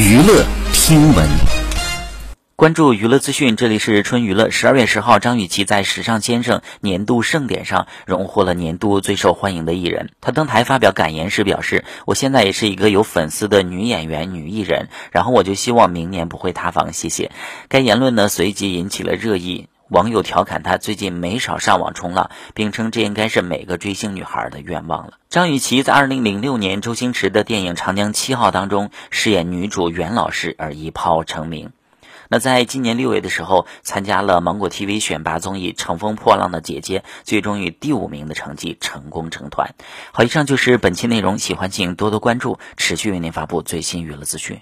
[0.00, 1.28] 娱乐听闻。
[2.56, 4.48] 关注娱乐资讯，这里是春娱乐。
[4.48, 10.08] 十二月十号，张雨绮在《时尚先生》年度盛典上荣获了年度最受欢迎的艺人。
[10.22, 17.30] 她登台发表感言时表示：“我现在也是一个有粉丝的女演员、女艺人，然后我就希望明年不会塌房。”谢谢。
[17.68, 19.68] 该言论呢，随即引起了热议。
[19.90, 25.14] 网友调侃她最近没少上网冲浪，并称这应该是每个追星女孩的愿望了。
[25.28, 31.72] 张雨绮在二零零六年周星驰的电影《长江七号》当中饰演女主袁老师而一炮成名。
[32.28, 39.74] 那在今年六月的时候，参加了芒果 TV 选拔综艺《乘风破浪的姐姐》，最终以第五名的成绩成功成团。
[40.12, 44.60] 好，以上就是本期内容，喜欢请多多关注，持续为您发布最新娱乐资讯。